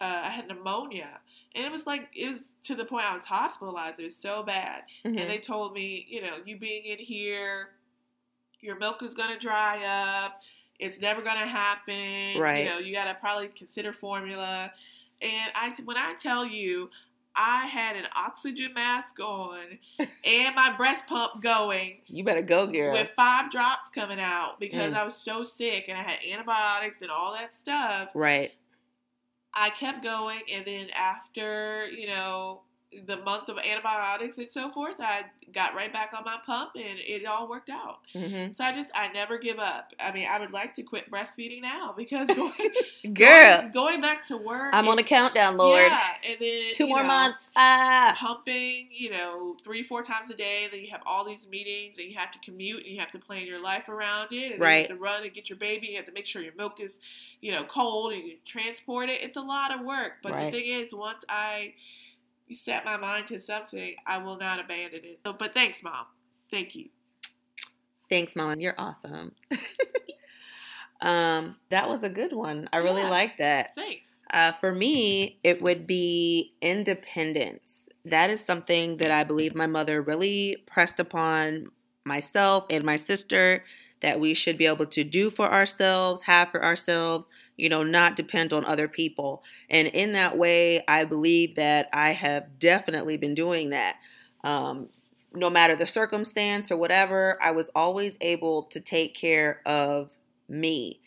[0.00, 1.20] uh, I had pneumonia
[1.54, 4.00] and it was like it was to the point I was hospitalized.
[4.00, 5.18] It was so bad, mm-hmm.
[5.18, 7.70] and they told me, you know, you being in here,
[8.60, 10.40] your milk is gonna dry up.
[10.78, 12.40] It's never gonna happen.
[12.40, 12.64] Right.
[12.64, 14.72] You know, you gotta probably consider formula.
[15.20, 16.90] And I, when I tell you,
[17.34, 21.98] I had an oxygen mask on and my breast pump going.
[22.06, 22.92] You better go, girl.
[22.92, 24.96] With five drops coming out because mm.
[24.96, 28.10] I was so sick and I had antibiotics and all that stuff.
[28.14, 28.52] Right.
[29.54, 32.62] I kept going, and then after you know
[33.06, 36.98] the month of antibiotics and so forth, I got right back on my pump and
[36.98, 37.98] it all worked out.
[38.14, 38.52] Mm-hmm.
[38.52, 39.92] So I just I never give up.
[40.00, 42.52] I mean, I would like to quit breastfeeding now because going,
[43.14, 44.70] Girl, going, going back to work.
[44.72, 45.90] I'm on a countdown, Lord.
[45.90, 47.38] Yeah, and then Two more know, months.
[47.56, 48.14] Ah.
[48.16, 50.68] pumping, you know, three, four times a day.
[50.70, 53.18] Then you have all these meetings, and you have to commute, and you have to
[53.18, 54.52] plan your life around it.
[54.52, 54.82] And Right.
[54.84, 55.88] you have to run and get your baby.
[55.88, 56.92] You have to make sure your milk is,
[57.40, 59.20] you know, cold, and you transport it.
[59.22, 60.14] It's a lot of work.
[60.22, 60.52] But Right.
[60.52, 61.74] the thing is, once I
[62.54, 65.20] set my mind to something, I will not abandon it.
[65.24, 66.06] So, but thanks, mom.
[66.50, 66.88] Thank you.
[68.10, 68.60] Thanks, Mom.
[68.60, 69.32] You're awesome.
[71.00, 72.68] um, that was a good one.
[72.72, 73.08] I really Yeah.
[73.10, 73.74] like that.
[73.74, 74.08] Thanks.
[74.32, 77.88] Uh, for me, it would be independence.
[78.04, 81.70] That is something that I believe my mother really pressed upon
[82.04, 83.64] myself and my sister
[84.00, 88.16] that we should be able to do for ourselves, have for ourselves, you know, not
[88.16, 89.42] depend on other people.
[89.68, 93.96] And in that way, I believe that I have definitely been doing that.
[94.44, 94.88] Um,
[95.34, 100.16] no matter the circumstance or whatever, I was always able to take care of
[100.48, 101.00] me.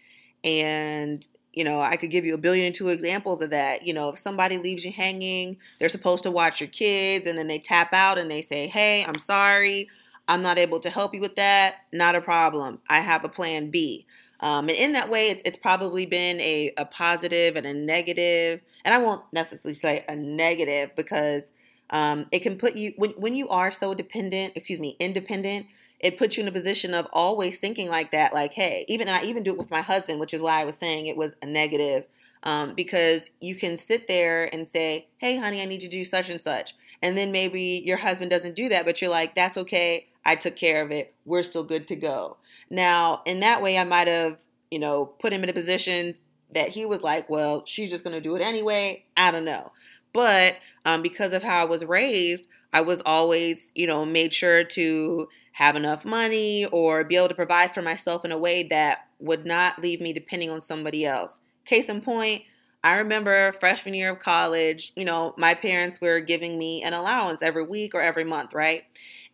[0.44, 3.88] And you know, I could give you a billion and two examples of that.
[3.88, 7.48] You know, if somebody leaves you hanging, they're supposed to watch your kids and then
[7.48, 9.90] they tap out and they say, Hey, I'm sorry.
[10.28, 11.76] I'm not able to help you with that.
[11.94, 12.80] Not a problem.
[12.90, 14.06] I have a plan B.
[14.46, 18.62] Um, and in that way, it's, it's probably been a, a positive and a negative.
[18.86, 21.42] And I won't necessarily say a negative because
[21.90, 25.66] um, it can put you, when, when you are so dependent, excuse me, independent,
[26.00, 29.16] it puts you in a position of always thinking like that like hey even and
[29.16, 31.32] i even do it with my husband which is why i was saying it was
[31.42, 32.06] a negative
[32.44, 36.04] um, because you can sit there and say hey honey i need you to do
[36.04, 39.58] such and such and then maybe your husband doesn't do that but you're like that's
[39.58, 42.38] okay i took care of it we're still good to go
[42.70, 44.40] now in that way i might have
[44.72, 46.16] you know put him in a position
[46.54, 49.72] that he was like well she's just going to do it anyway i don't know
[50.14, 54.64] but um, because of how i was raised i was always you know made sure
[54.64, 59.08] to have enough money or be able to provide for myself in a way that
[59.20, 61.38] would not leave me depending on somebody else.
[61.64, 62.42] Case in point,
[62.84, 67.42] I remember freshman year of college, you know, my parents were giving me an allowance
[67.42, 68.84] every week or every month, right?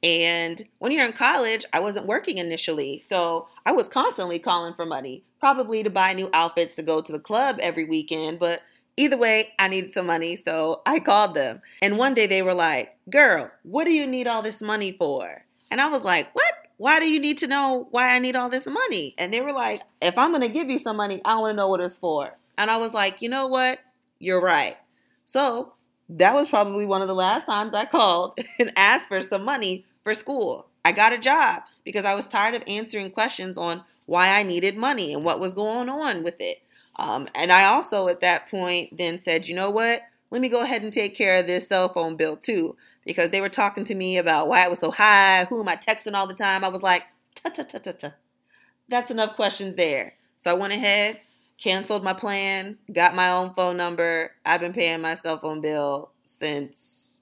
[0.03, 2.99] And when you're in college, I wasn't working initially.
[2.99, 7.11] So I was constantly calling for money, probably to buy new outfits to go to
[7.11, 8.39] the club every weekend.
[8.39, 8.61] But
[8.97, 10.35] either way, I needed some money.
[10.35, 11.61] So I called them.
[11.81, 15.45] And one day they were like, Girl, what do you need all this money for?
[15.69, 16.53] And I was like, What?
[16.77, 19.13] Why do you need to know why I need all this money?
[19.19, 21.57] And they were like, If I'm going to give you some money, I want to
[21.57, 22.35] know what it's for.
[22.57, 23.79] And I was like, You know what?
[24.17, 24.77] You're right.
[25.25, 25.73] So
[26.09, 29.85] that was probably one of the last times I called and asked for some money
[30.03, 30.67] for school.
[30.83, 34.77] I got a job because I was tired of answering questions on why I needed
[34.77, 36.61] money and what was going on with it.
[36.95, 40.01] Um, and I also, at that point, then said, you know what?
[40.31, 42.75] Let me go ahead and take care of this cell phone bill too.
[43.05, 45.75] Because they were talking to me about why it was so high, who am I
[45.75, 46.63] texting all the time?
[46.63, 47.03] I was like,
[47.35, 48.13] ta ta ta ta ta.
[48.87, 50.13] That's enough questions there.
[50.37, 51.19] So I went ahead,
[51.57, 54.31] canceled my plan, got my own phone number.
[54.45, 57.19] I've been paying my cell phone bill since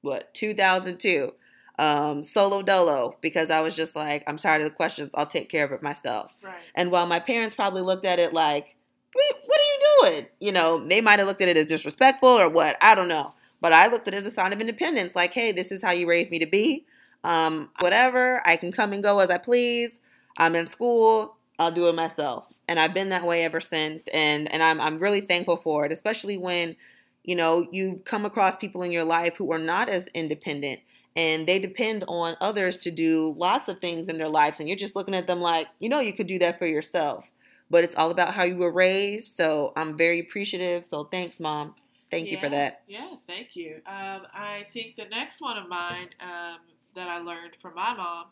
[0.00, 1.32] what 2002
[1.78, 5.12] um, solo dolo because I was just like, I'm tired of the questions.
[5.14, 6.34] I'll take care of it myself.
[6.42, 6.54] Right.
[6.74, 8.76] And while my parents probably looked at it like,
[9.14, 10.26] "Wait, what are you doing?
[10.40, 12.76] You know, they might have looked at it as disrespectful or what.
[12.80, 13.34] I don't know.
[13.60, 15.14] But I looked at it as a sign of independence.
[15.14, 16.84] Like, hey, this is how you raised me to be.
[17.24, 18.42] Um, whatever.
[18.44, 20.00] I can come and go as I please.
[20.36, 21.36] I'm in school.
[21.58, 22.46] I'll do it myself.
[22.66, 24.08] And I've been that way ever since.
[24.12, 26.74] And and I'm I'm really thankful for it, especially when,
[27.22, 30.80] you know, you come across people in your life who are not as independent
[31.14, 34.76] and they depend on others to do lots of things in their lives and you're
[34.76, 37.30] just looking at them like you know you could do that for yourself
[37.70, 41.74] but it's all about how you were raised so i'm very appreciative so thanks mom
[42.10, 43.76] thank you for that Yeah, thank you.
[43.86, 46.58] Um, I think the next one of mine um,
[46.94, 48.26] that I learned from my mom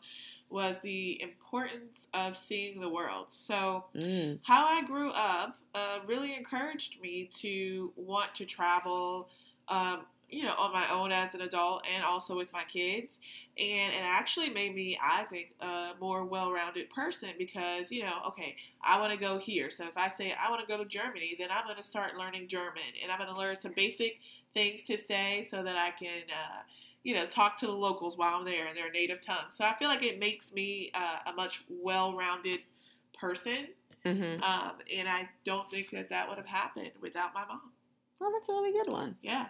[0.51, 3.27] was the importance of seeing the world.
[3.31, 9.29] So, mm, how I grew up uh, really encouraged me to want to travel,
[9.67, 13.19] um, you know, on my own as an adult and also with my kids.
[13.57, 18.19] And it actually made me, I think, a more well rounded person because, you know,
[18.29, 19.69] okay, I want to go here.
[19.69, 22.17] So if I say I want to go to Germany, then I'm going to start
[22.17, 24.19] learning German and I'm going to learn some basic
[24.53, 26.23] things to say so that I can.
[26.29, 26.61] Uh,
[27.03, 29.45] you know, talk to the locals while I'm there in their native tongue.
[29.49, 32.59] So I feel like it makes me uh, a much well-rounded
[33.19, 33.69] person
[34.03, 37.71] hmm um, and I don't think that that would have happened without my mom.
[38.19, 39.47] Well, that's a really good one Yeah.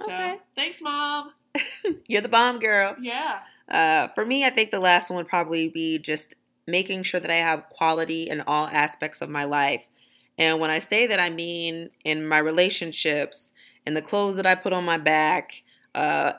[0.00, 0.38] So Okay.
[0.54, 1.32] thanks, mom.
[2.08, 3.40] you're the bomb girl Yeah.
[3.68, 6.34] uh, for me i think the last one would probably be just
[6.66, 9.88] making sure that i have quality in all aspects of my life
[10.38, 13.52] and when i say that i mean in my relationships
[13.84, 15.62] in the clothes that i put on my back
[15.94, 16.32] uh,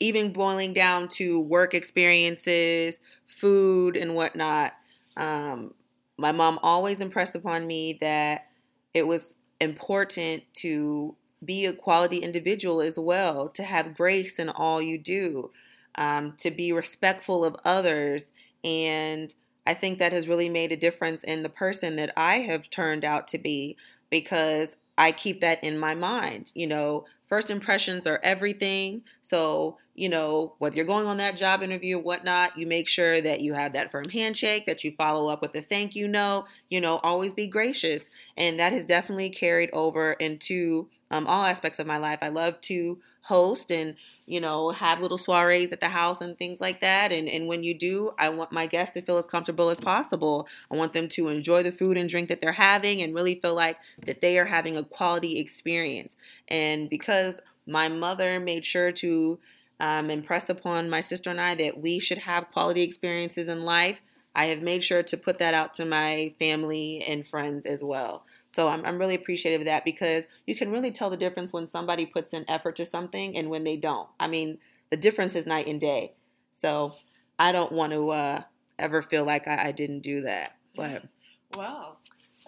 [0.00, 4.72] even boiling down to work experiences, food, and whatnot.
[5.16, 5.74] Um,
[6.16, 8.46] my mom always impressed upon me that
[8.94, 14.82] it was important to be a quality individual as well, to have grace in all
[14.82, 15.50] you do,
[15.94, 18.24] um, to be respectful of others.
[18.64, 19.34] And
[19.66, 23.04] I think that has really made a difference in the person that I have turned
[23.04, 23.76] out to be
[24.10, 26.52] because I keep that in my mind.
[26.54, 29.02] You know, first impressions are everything.
[29.22, 33.20] So, you know, whether you're going on that job interview or whatnot, you make sure
[33.20, 36.46] that you have that firm handshake, that you follow up with a thank you note,
[36.70, 38.10] you know, always be gracious.
[38.36, 42.18] And that has definitely carried over into um, all aspects of my life.
[42.22, 43.94] I love to host and,
[44.26, 47.12] you know, have little soirees at the house and things like that.
[47.12, 50.48] And, and when you do, I want my guests to feel as comfortable as possible.
[50.70, 53.54] I want them to enjoy the food and drink that they're having and really feel
[53.54, 56.14] like that they are having a quality experience.
[56.48, 59.38] And because my mother made sure to
[59.80, 64.00] um, impress upon my sister and I that we should have quality experiences in life,
[64.34, 68.24] I have made sure to put that out to my family and friends as well.
[68.50, 71.68] So I'm, I'm really appreciative of that because you can really tell the difference when
[71.68, 74.08] somebody puts in effort to something and when they don't.
[74.18, 74.58] I mean,
[74.90, 76.14] the difference is night and day.
[76.52, 76.94] So
[77.38, 78.40] I don't want to uh,
[78.78, 80.56] ever feel like I, I didn't do that.
[80.74, 81.04] But
[81.56, 81.98] Well,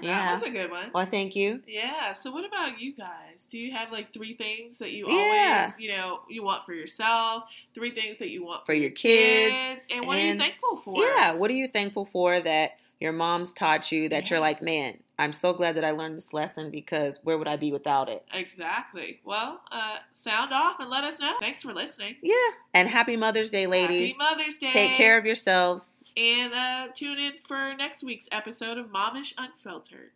[0.00, 0.16] Yeah.
[0.26, 0.90] that was a good one.
[0.94, 1.62] well, thank you.
[1.66, 2.14] Yeah.
[2.14, 3.46] So, what about you guys?
[3.50, 5.64] Do you have like three things that you Yeah.
[5.66, 7.44] always, you know, you want for yourself?
[7.74, 10.94] Three things that you want For your kids, and what are you thankful for?
[10.96, 11.32] Yeah.
[11.32, 14.36] What are you thankful for that your mom's taught you that yeah.
[14.36, 17.56] you're like, man, I'm so glad that I learned this lesson because where would I
[17.56, 18.24] be without it?
[18.32, 19.20] Exactly.
[19.24, 21.32] Well, uh, sound off and let us know.
[21.40, 22.16] Thanks for listening.
[22.22, 22.34] Yeah.
[22.74, 24.12] And happy Mother's Day, ladies.
[24.12, 24.70] Happy Mother's Day.
[24.70, 26.04] Take care of yourselves.
[26.16, 30.10] And uh, tune in for next week's episode of Momish Unfiltered.